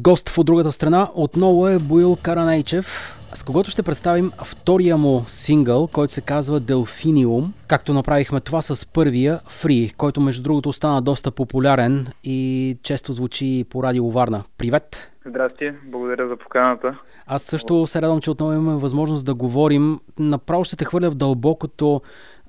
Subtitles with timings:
[0.00, 5.86] Гост в другата страна отново е Боил Каранейчев, с когото ще представим втория му сингъл,
[5.86, 11.30] който се казва Делфиниум, както направихме това с първия Free, който между другото стана доста
[11.30, 14.42] популярен и често звучи по радио Варна.
[14.58, 15.10] Привет!
[15.26, 16.98] Здрасти, благодаря за поканата.
[17.26, 20.00] Аз също се радвам, че отново имаме възможност да говорим.
[20.18, 22.00] Направо ще те хвърля в дълбокото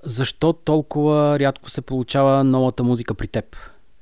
[0.03, 3.45] защо толкова рядко се получава новата музика при теб.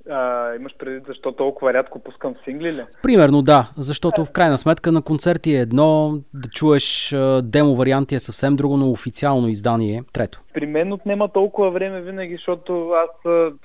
[0.10, 2.84] А, имаш предвид защо толкова рядко пускам сингли ли?
[3.04, 8.20] Примерно да, защото в крайна сметка на концерти е едно, да чуеш демо варианти е
[8.20, 10.42] съвсем друго, но официално издание е трето.
[10.54, 13.10] При мен отнема толкова време винаги, защото аз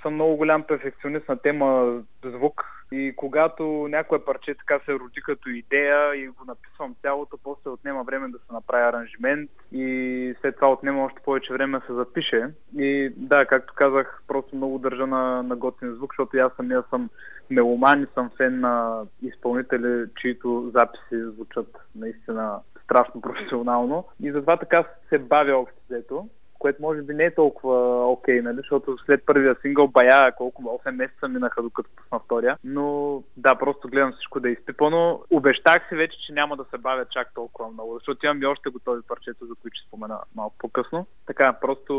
[0.03, 1.93] съм много голям перфекционист на тема
[2.25, 7.71] звук и когато някое парче така се роди като идея и го написвам цялото, после
[7.71, 11.93] отнема време да се направи аранжимент и след това отнема още повече време да се
[11.93, 12.49] запише.
[12.77, 17.11] И да, както казах, просто много държа на, на готин звук, защото аз самия съм
[17.51, 24.05] меломан и съм фен на изпълнители, чието записи звучат наистина страшно професионално.
[24.23, 26.29] И затова така се бавя общо взето
[26.63, 28.57] което може би не е толкова окей, okay, нали?
[28.57, 32.59] защото след първия сингъл бая колко 8 месеца минаха докато пусна втория.
[32.65, 35.21] Но да, просто гледам всичко да е изпипано.
[35.31, 38.71] Обещах си вече, че няма да се бавя чак толкова много, защото имам и още
[38.71, 41.07] готови парчета, за които ще спомена малко по-късно.
[41.27, 41.93] Така, просто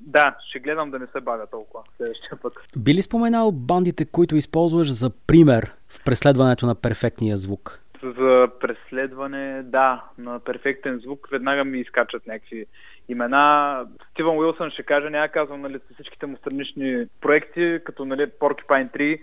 [0.00, 2.52] да, ще гледам да не се бавя толкова следващия път.
[2.76, 7.80] Би ли споменал бандите, които използваш за пример в преследването на перфектния звук?
[8.02, 12.66] За преследване, да, на перфектен звук веднага ми изкачат някакви
[13.08, 13.86] имена.
[14.10, 19.20] Стивън Уилсън ще кажа, няма казвам нали, всичките му странични проекти, като нали, Porcupine 3.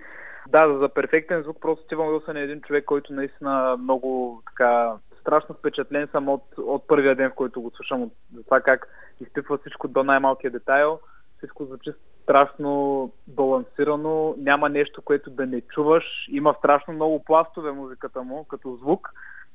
[0.49, 5.55] Да, за перфектен звук просто Стивън Уилсън е един човек, който наистина много така страшно
[5.55, 8.87] впечатлен съм от, от първия ден, в който го слушам, от, за това как
[9.21, 10.99] изпипва всичко до най-малкия детайл.
[11.37, 11.91] Всичко звучи
[12.23, 16.27] страшно балансирано, няма нещо, което да не чуваш.
[16.29, 19.09] Има страшно много пластове музиката му, като звук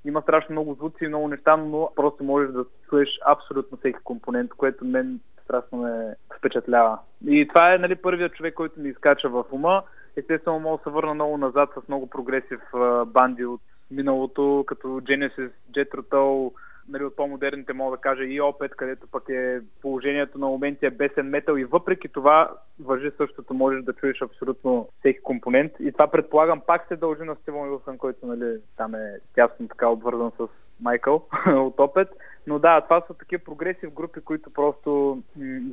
[0.06, 4.50] има страшно много звуци и много неща, но просто можеш да чуеш абсолютно всеки компонент,
[4.50, 6.98] което мен страшно ме впечатлява.
[7.26, 9.82] И това е нали, първият човек, който ми изкача в ума.
[10.16, 12.60] Естествено, мога да се върна много назад с много прогресив
[13.06, 16.52] банди от миналото, като Genesis, Jet Tull,
[16.88, 20.90] нали, от по-модерните мога да кажа и опет, където пък е положението на моменти е
[20.90, 26.06] бесен метал и въпреки това въжи същото, можеш да чуеш абсолютно всеки компонент и това
[26.06, 30.46] предполагам пак се дължи на Стивън Уилсън, който нали, там е тясно така обвързан с
[30.80, 32.08] Майкъл от опет.
[32.46, 35.18] Но да, това са такива прогреси в групи, които просто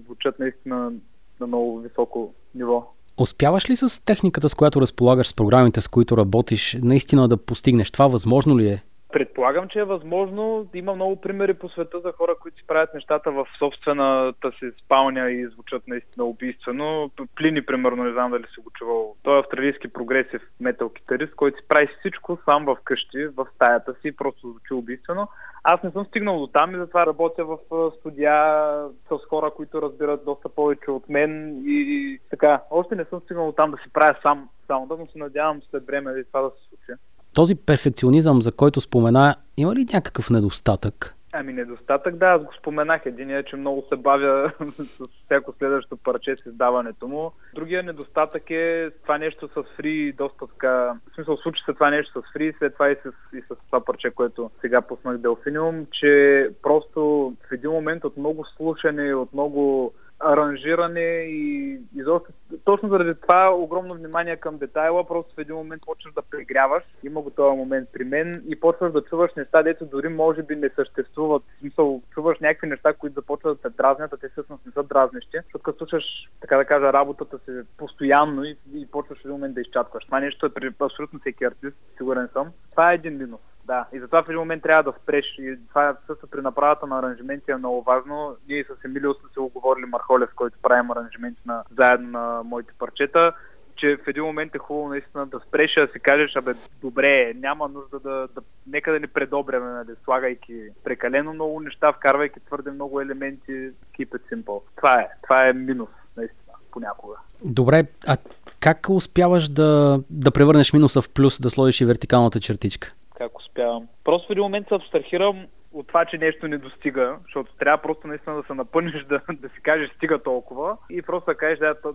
[0.05, 0.91] звучат наистина
[1.39, 2.87] на много високо ниво.
[3.17, 7.91] Успяваш ли с техниката, с която разполагаш, с програмите, с които работиш, наистина да постигнеш
[7.91, 8.07] това?
[8.07, 8.83] Възможно ли е?
[9.13, 10.67] Предполагам, че е възможно.
[10.73, 15.31] Има много примери по света за хора, които си правят нещата в собствената си спалня
[15.31, 17.11] и звучат наистина убийствено.
[17.35, 19.15] Плини, примерно, не знам дали си го чувал.
[19.23, 23.93] Той е австралийски прогресив метал китарист, който си прави всичко сам в къщи, в стаята
[23.93, 25.27] си, просто звучи убийствено.
[25.63, 27.57] Аз не съм стигнал до там и затова работя в
[27.99, 28.65] студия
[29.09, 32.61] с хора, които разбират доста повече от мен и, и така.
[32.71, 35.85] Още не съм стигнал до там да си правя сам само, но се надявам след
[35.85, 36.99] време това да се случи.
[37.33, 41.13] Този перфекционизъм, за който спомена, има ли някакъв недостатък?
[41.35, 43.05] Ами недостатък, да, аз го споменах.
[43.05, 44.51] Единият е, че много се бавя
[44.99, 47.31] с всяко следващо парче с издаването му.
[47.55, 50.95] Другия недостатък е това нещо с фри, доста така...
[51.09, 53.85] В смисъл, случи се това нещо с фри, след това и с, и с това
[53.85, 59.93] парче, което сега пуснах Делфиниум, че просто в един момент от много слушане, от много
[60.25, 62.33] аранжиране и изобщо
[62.65, 67.21] точно заради това огромно внимание към детайла, просто в един момент почваш да прегряваш, има
[67.21, 70.69] го този момент при мен и почваш да чуваш неща, дето дори може би не
[70.69, 71.43] съществуват.
[71.43, 74.83] В смисъл, чуваш някакви неща, които започват да те дразнят, а те всъщност не са
[74.83, 79.31] дразнещи, защото като слушаш, така да кажа, работата си постоянно и, и почваш в един
[79.31, 80.05] момент да изчаткваш.
[80.05, 82.47] Това нещо е при абсолютно всеки артист, сигурен съм.
[82.71, 83.41] Това е един минус.
[83.65, 85.25] Да, и затова в един момент трябва да спреш.
[85.39, 88.35] И това също при направата на аранжименти е много важно.
[88.49, 93.31] Ние с Емилио сме се оговорили Мархолев, който правим аранжименти на, заедно на моите парчета,
[93.75, 97.67] че в един момент е хубаво наистина да спреш да си кажеш, абе, добре, няма
[97.67, 103.01] нужда да, да нека да ни предобряме, нали, слагайки прекалено много неща, вкарвайки твърде много
[103.01, 103.51] елементи,
[103.99, 104.61] keep it simple.
[104.75, 107.15] Това е, това е минус, наистина, понякога.
[107.43, 108.17] Добре, а
[108.59, 112.91] как успяваш да, да превърнеш минуса в плюс, да сложиш и вертикалната чертичка?
[113.17, 113.87] Как успявам.
[114.03, 118.07] Просто в един момент се абстрахирам от това, че нещо не достига, защото трябва просто
[118.07, 121.73] наистина да се напънеш, да, да си кажеш стига толкова и просто да кажеш, да,
[121.73, 121.93] да,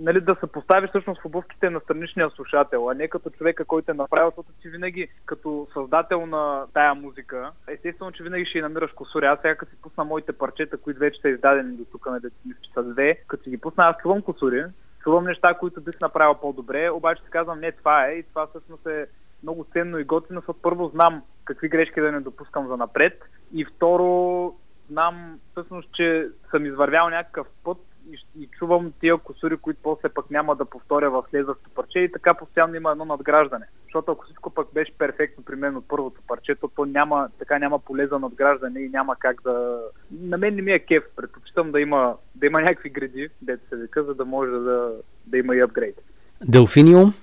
[0.00, 3.90] нали, да се поставиш всъщност в обувките на страничния слушател, а не като човека, който
[3.90, 8.92] е направил, защото ти винаги като създател на тая музика, естествено, че винаги ще намираш
[8.92, 9.26] косури.
[9.26, 12.32] Аз сега като си пусна моите парчета, които вече са издадени до тук, на нали,
[12.74, 14.64] са две, като си ги пусна, аз чувам косури,
[15.02, 18.86] чувам неща, които бих направил по-добре, обаче си казвам, не, това е и това всъщност
[18.86, 19.06] е
[19.42, 23.24] много ценно и готино, защото първо знам какви грешки да не допускам за напред
[23.54, 24.52] и второ
[24.90, 27.78] знам всъщност, че съм извървял някакъв път
[28.10, 32.12] и, и чувам тия косури, които после пък няма да повторя в следващото парче и
[32.12, 33.66] така постоянно има едно надграждане.
[33.84, 37.58] Защото ако всичко пък беше перфектно при мен от първото парче, то, то няма, така
[37.58, 39.80] няма поле за надграждане и няма как да...
[40.10, 41.04] На мен не ми е кеф.
[41.16, 44.92] Предпочитам да има, да има някакви гради, дето се века, за да може да,
[45.26, 46.02] да има и апгрейд.
[46.44, 47.14] Делфиниум,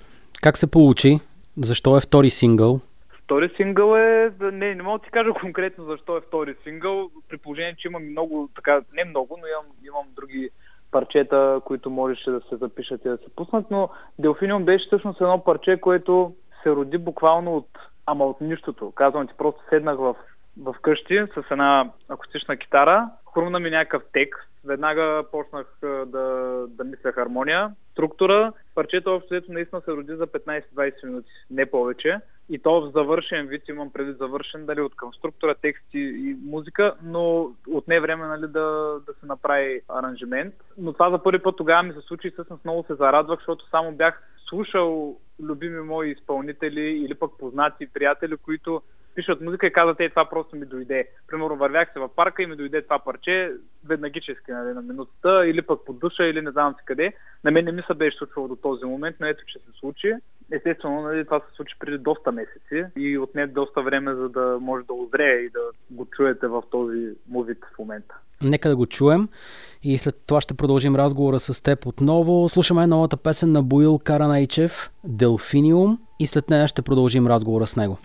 [0.42, 1.20] как се получи?
[1.58, 2.80] Защо е втори сингъл?
[3.24, 4.32] Втори сингъл е...
[4.42, 8.10] Не, не мога да ти кажа конкретно защо е втори сингъл, при положение, че имам
[8.10, 10.50] много, така, не много, но имам, имам други
[10.92, 13.90] парчета, които можеше да се запишат и да се пуснат, но
[14.20, 17.68] Делфиниум беше всъщност едно парче, което се роди буквално от,
[18.06, 18.92] ама от нищото.
[18.92, 20.16] Казвам ти, просто седнах в,
[20.62, 27.12] в къщи с една акустична китара, хрумна ми някакъв текст, веднага почнах да, да мисля
[27.12, 28.54] хармония, структура.
[28.76, 32.20] Парчето общо наистина се роди за 15-20 минути, не повече
[32.50, 36.38] и то в завършен вид, имам преди завършен, дали от към структура, текст и, и
[36.46, 40.54] музика, но отне време нали, да, да се направи аранжимент.
[40.78, 43.70] Но това за първи път тогава ми се случи и всъщност много се зарадвах, защото
[43.70, 48.82] само бях слушал любими мои изпълнители или пък познати приятели, които
[49.16, 51.08] пишат музика и казват, е, това просто ми дойде.
[51.28, 53.52] Примерно вървях се в парка и ми дойде това парче,
[53.88, 57.14] веднагически нали, на минутата, или пък по душа, или не знам си къде.
[57.44, 60.14] На мен не ми се беше случвало до този момент, но ето, че се случи.
[60.52, 64.86] Естествено, нали, това се случи преди доста месеци и отне доста време, за да може
[64.86, 65.60] да озрее и да
[65.92, 68.16] го чуете в този музик в момента.
[68.42, 69.30] Нека да го чуем
[69.84, 72.50] и след това ще продължим разговора с теб отново.
[72.50, 77.98] Слушаме новата песен на Боил Каранайчев, Делфиниум и след нея ще продължим разговора с него.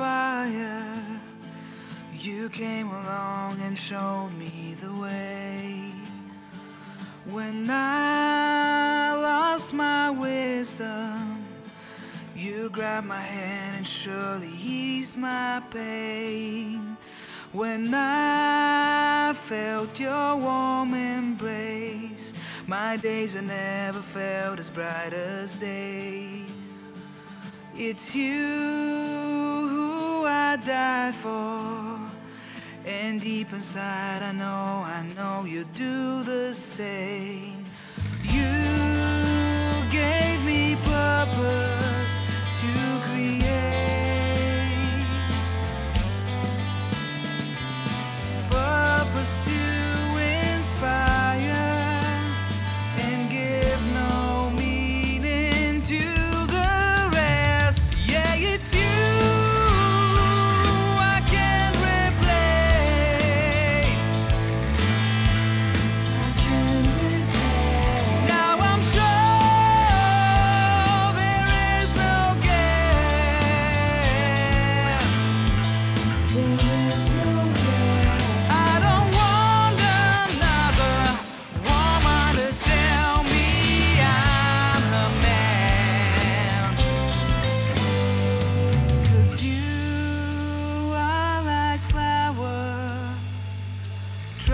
[0.00, 1.20] Fire,
[2.16, 5.92] you came along and showed me the way.
[7.26, 11.44] When I lost my wisdom,
[12.34, 16.96] you grabbed my hand and surely eased my pain.
[17.52, 22.32] When I felt your warm embrace,
[22.66, 26.44] my days have never felt as bright as day.
[27.76, 29.79] It's you
[30.30, 31.98] I die for.
[32.86, 37.64] And deep inside, I know, I know you do the same.
[38.22, 38.52] You
[39.90, 42.20] gave me purpose
[42.62, 42.72] to
[43.06, 43.50] create,
[48.50, 49.60] purpose to
[50.54, 51.09] inspire.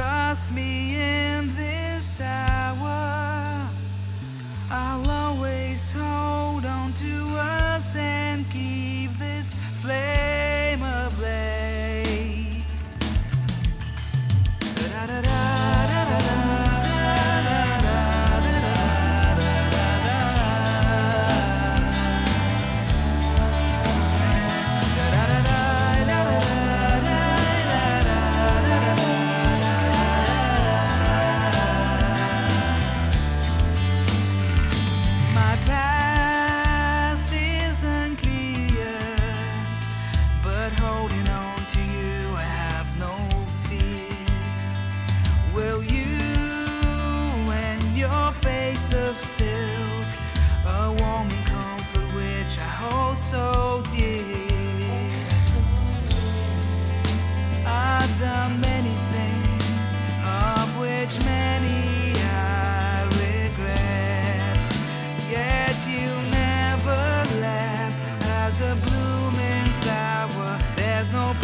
[0.07, 3.69] trust me in this hour.
[4.71, 10.56] I'll always hold on to us and keep this flame.
[48.91, 50.07] dress of silk,
[50.67, 55.15] a warm and comfort which I hold so dear.
[57.67, 64.57] Are the many things of which many I regret,
[65.31, 67.01] yet you never
[67.41, 70.59] left as a blooming flower.
[70.77, 71.35] There's no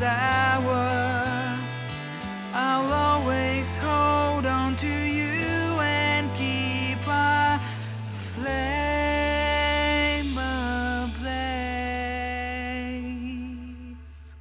[0.00, 1.58] power.
[2.54, 7.58] I'll always hold on to you and keep our
[8.10, 8.72] flame
[10.38, 11.52] ablaze.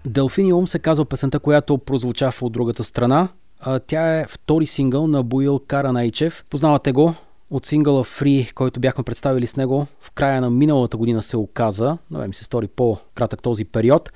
[0.06, 3.28] Делфиниум се казва песента, която прозвучава от другата страна.
[3.88, 6.46] Тя е втори сингъл на Боил Каранайчев.
[6.50, 7.14] Познавате го
[7.52, 11.98] от сингъла Free, който бяхме представили с него в края на миналата година се оказа,
[12.12, 14.12] но ми се стори по-кратък този период.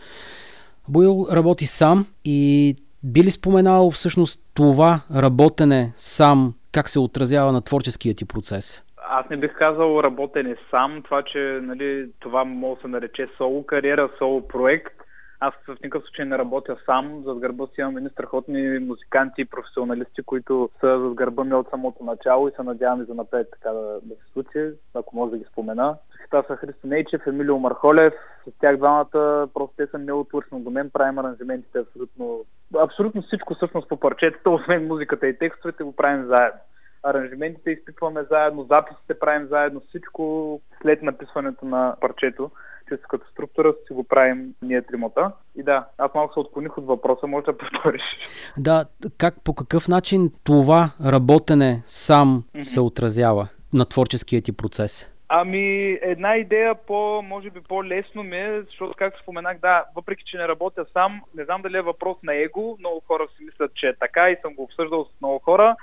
[0.90, 7.62] Боил работи сам и би ли споменал всъщност това работене сам, как се отразява на
[7.62, 8.82] творческия ти процес?
[9.10, 13.66] Аз не бих казал работене сам, това, че нали, това може да се нарече соло
[13.66, 15.05] кариера, соло проект.
[15.40, 17.22] Аз в никакъв случай не работя сам.
[17.24, 21.70] Зад гърба си имам едни страхотни музиканти и професионалисти, които са зад гърба ми от
[21.70, 24.60] самото начало и се надявам и за напред така да, да се случи,
[24.94, 25.96] ако може да ги спомена.
[26.30, 28.14] Това са Христо Нейчев, Емилио Мархолев.
[28.48, 30.90] С тях двамата просто те са неотвършно до мен.
[30.90, 32.46] Правим аранжиментите абсолютно,
[32.78, 36.60] абсолютно всичко всъщност по парчетата, освен музиката и текстовете го правим заедно
[37.06, 42.52] аранжиментите изпитваме заедно, записите правим заедно, всичко след написването на парчето
[42.86, 45.32] като структура си го правим ние тримата.
[45.56, 48.02] И да, аз малко се отклоних от въпроса, може да повториш.
[48.58, 48.86] Да,
[49.18, 52.64] как, по какъв начин това работене сам mm-hmm.
[52.64, 55.08] се отразява на творческия ти процес?
[55.30, 60.38] Ами, една идея по, може би по-лесно ми е, защото както споменах, да, въпреки че
[60.38, 63.88] не работя сам, не знам дали е въпрос на его, много хора си мислят, че
[63.88, 65.76] е така и съм го обсъждал с много хора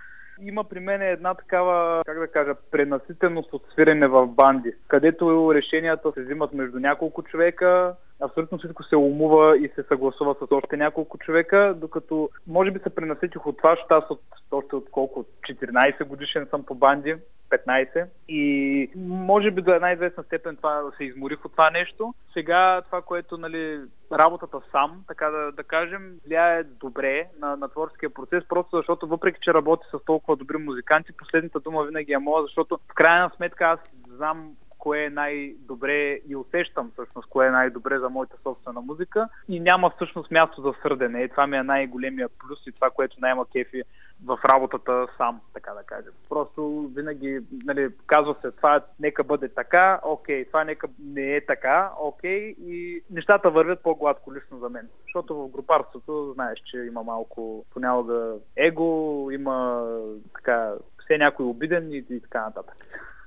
[0.43, 6.13] има при мен една такава, как да кажа, пренаситеност от свирене в банди, където решенията
[6.13, 11.19] се взимат между няколко човека, абсолютно всичко се умува и се съгласува с още няколко
[11.19, 14.21] човека, докато може би се пренаситих от това, защото аз от,
[14.53, 17.15] още от колко 14 годишен съм по банди,
[17.53, 22.15] 15 и може би до една известна степен това се изморих от това нещо.
[22.33, 23.81] Сега това, което нали,
[24.13, 29.39] работата сам, така да, да кажем, влияе добре на, на творческия процес, просто защото въпреки,
[29.43, 33.65] че работи с толкова добри музиканти, последната дума винаги е моя, защото в крайна сметка
[33.65, 34.53] аз знам
[34.83, 39.91] кое е най-добре и усещам всъщност кое е най-добре за моята собствена музика и няма
[39.91, 41.23] всъщност място за сърдене.
[41.23, 43.83] И това ми е най-големия плюс и това, което най-ма кефи
[44.25, 46.13] в работата сам, така да кажем.
[46.29, 51.91] Просто винаги нали, казва се, това нека бъде така, окей, това нека не е така,
[52.01, 54.89] окей, и нещата вървят по-гладко лично за мен.
[55.03, 59.87] Защото в групарството знаеш, че има малко понякога его, има
[60.35, 60.75] така,
[61.05, 62.77] все някой обиден и, и така нататък.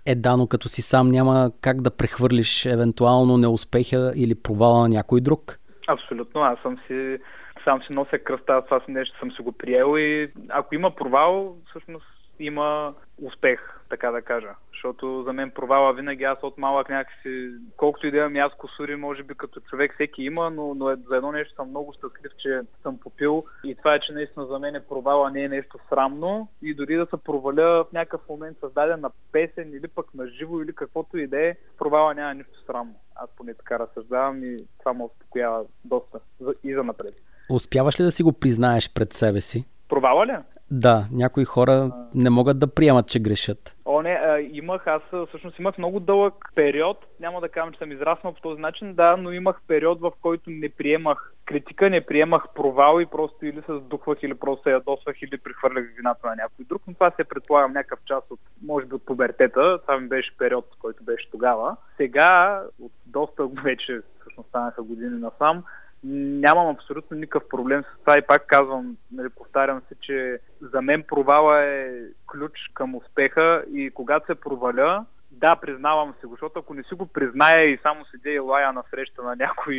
[0.06, 4.90] Е, да, но като си сам няма как да прехвърлиш евентуално неуспеха или провала на
[4.90, 5.58] някой друг.
[5.88, 7.18] Абсолютно, аз съм си
[7.64, 12.06] сам си нося кръста, това нещо съм си го приел и ако има провал, всъщност
[12.40, 14.50] има успех, така да кажа.
[14.70, 18.96] Защото за мен провала винаги аз от малък някакси, колкото и да имам аз косури,
[18.96, 22.32] може би като човек всеки има, но, но е, за едно нещо съм много щастлив,
[22.38, 25.78] че съм попил и това е, че наистина за мен е провала не е нещо
[25.90, 30.28] срамно и дори да се проваля в някакъв момент създаден на песен или пък на
[30.28, 32.96] живо или каквото и да е, провала няма нищо срамно.
[33.16, 36.20] Аз поне така разсъждавам и това ме успокоява доста
[36.64, 37.14] и за напред.
[37.50, 39.66] Успяваш ли да си го признаеш пред себе си?
[39.90, 40.36] Провала ли?
[40.72, 43.74] Да, някои хора не могат да приемат, че грешат.
[43.86, 47.92] О, не, а, имах, аз всъщност имах много дълъг период, няма да кажа, че съм
[47.92, 52.44] израснал по този начин, да, но имах период, в който не приемах критика, не приемах
[52.56, 56.66] провал и просто или се сдухвах, или просто се ядосвах, или прихвърлях вината на някой
[56.66, 60.38] друг, но това се предполагам някакъв част от, може би от пубертета, това ми беше
[60.38, 61.78] период, който беше тогава.
[61.98, 65.64] Сега, от доста вече, всъщност станаха години насам,
[66.06, 71.04] нямам абсолютно никакъв проблем с това и пак казвам, нали, повтарям се, че за мен
[71.08, 71.88] провала е
[72.32, 76.96] ключ към успеха и когато се проваля, да, признавам се го, защото ако не си
[76.96, 79.76] го призная и само седя и лая на среща на някой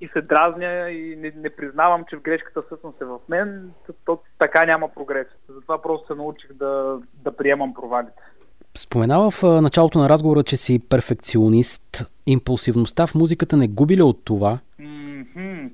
[0.00, 3.92] и се дразня и не, не признавам, че в грешката всъщност е в мен, то,
[4.04, 5.26] то така няма прогрес.
[5.48, 8.22] Затова просто се научих да, да приемам провалите.
[8.74, 12.04] Споменава в началото на разговора, че си перфекционист.
[12.26, 14.58] Импулсивността в музиката не губи ли от това?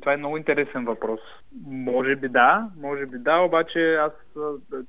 [0.02, 1.20] Това е много интересен въпрос.
[1.66, 4.12] Може би да, може би да, обаче аз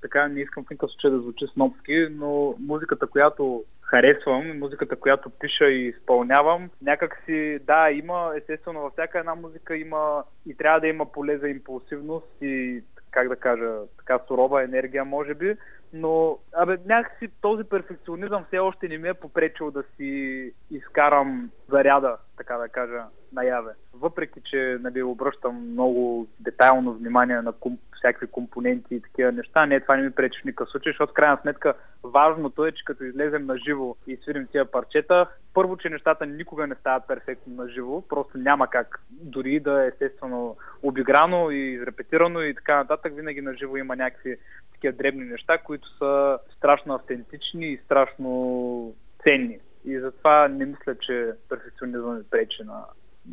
[0.01, 5.29] така не искам в никакъв случай да звучи снопски, но музиката, която харесвам, музиката, която
[5.29, 10.79] пиша и изпълнявам, някак си, да, има, естествено, във всяка една музика има и трябва
[10.79, 15.55] да има поле за импулсивност и, как да кажа, така сурова енергия, може би,
[15.93, 22.17] но абе, някакси този перфекционизъм все още не ми е попречил да си изкарам заряда,
[22.37, 23.71] така да кажа, наяве.
[23.93, 29.79] Въпреки, че нали, обръщам много детайлно внимание на комп, всякакви компоненти и такива неща, не,
[29.79, 31.73] това не ми пречи в никакъв случай, защото крайна сметка
[32.03, 36.67] важното е, че като излезем на живо и свирим тия парчета, първо, че нещата никога
[36.67, 42.41] не стават перфектно на живо, просто няма как дори да е естествено обиграно и изрепетирано
[42.41, 44.37] и така нататък, винаги на живо има някакви
[44.73, 49.59] такива дребни неща, които са страшно автентични и страшно ценни.
[49.85, 52.85] И затова не мисля, че перфекционизъм е пречи на,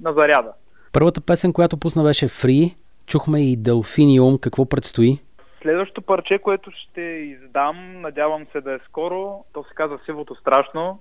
[0.02, 0.52] на заряда.
[0.92, 2.74] Първата песен, която пусна беше Free.
[3.06, 4.38] Чухме и Делфиниум.
[4.38, 5.18] Какво предстои?
[5.62, 10.98] Следващото парче, което ще издам, надявам се да е скоро, то се казва Сивото страшно.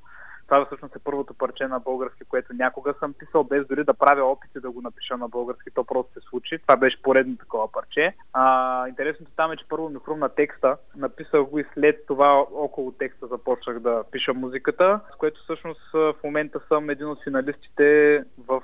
[0.49, 4.25] Това всъщност е първото парче на български, което някога съм писал, без дори да правя
[4.25, 5.71] опити да го напиша на български.
[5.73, 6.59] То просто се случи.
[6.59, 8.13] Това беше поредно такова парче.
[8.33, 10.77] А, интересното там е, че първо ми хрумна текста.
[10.95, 16.15] Написах го и след това около текста започнах да пиша музиката, с което всъщност в
[16.23, 18.62] момента съм един от финалистите в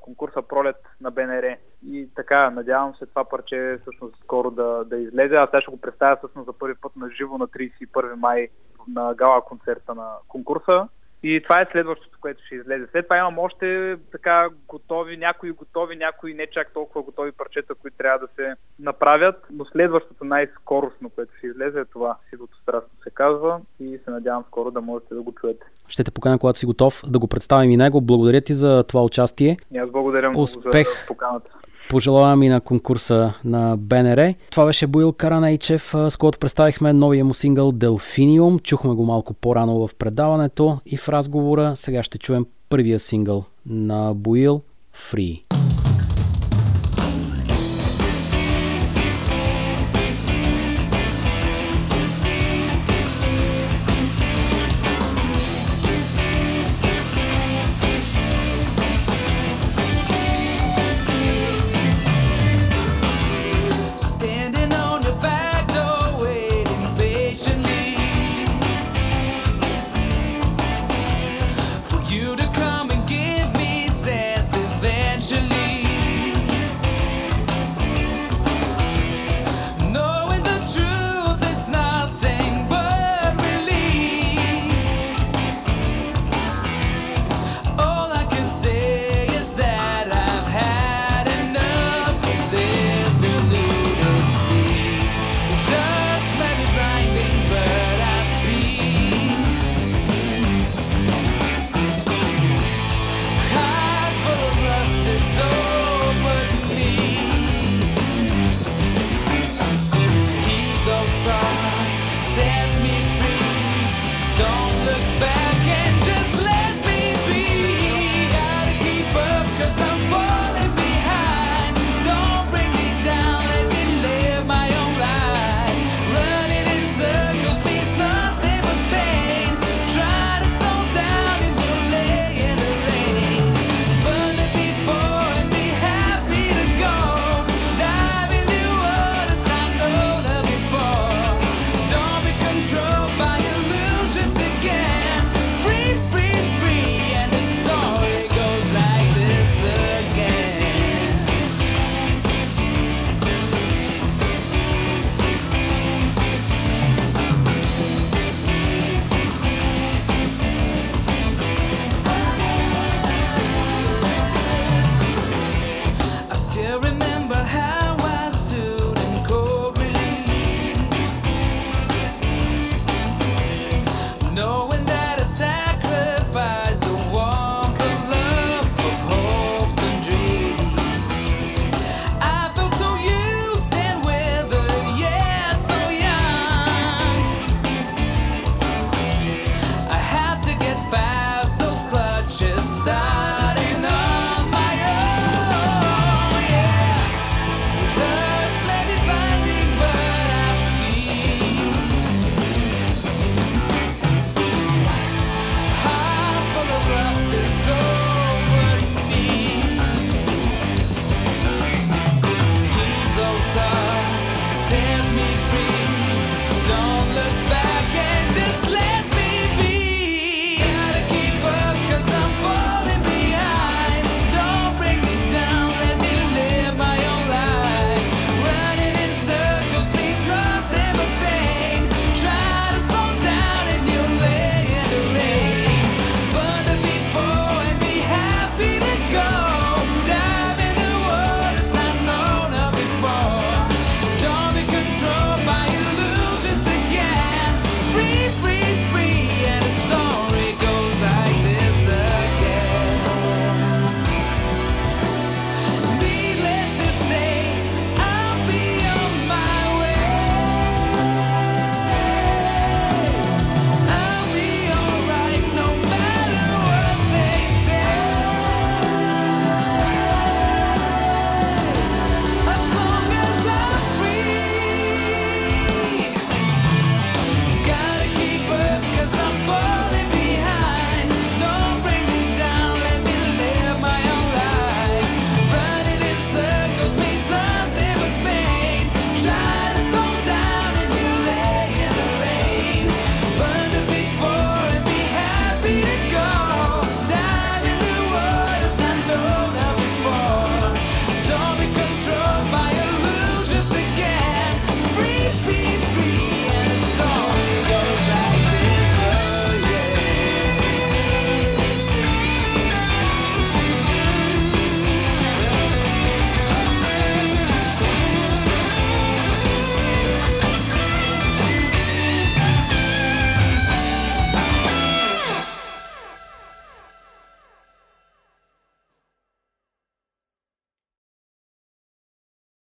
[0.00, 1.56] конкурса Пролет на БНР.
[1.86, 5.34] И така, надявам се това парче всъщност скоро да, да излезе.
[5.34, 8.48] Аз сега ще го представя всъщност за първи път на живо на 31 май
[8.88, 10.88] на гала концерта на конкурса.
[11.22, 12.86] И това е следващото, което ще излезе.
[12.86, 17.96] След това имам още така готови, някои готови, някои не чак толкова готови парчета, които
[17.96, 19.46] трябва да се направят.
[19.50, 22.16] Но следващото най-скоростно, което ще излезе е това.
[22.30, 25.66] Сивото страстно се казва и се надявам скоро да можете да го чуете.
[25.88, 28.00] Ще те поканя, когато си готов да го представим и него.
[28.00, 29.58] Благодаря ти за това участие.
[29.74, 30.88] И аз благодаря много Успех.
[30.88, 31.57] за поканата.
[31.88, 34.34] Пожелавам и на конкурса на БНР.
[34.50, 38.62] Това беше Боил Каранайчев, с който представихме новия му сингъл Delphinium.
[38.62, 41.76] Чухме го малко по-рано в предаването и в разговора.
[41.76, 44.60] Сега ще чуем първия сингъл на Боил
[45.12, 45.42] Free.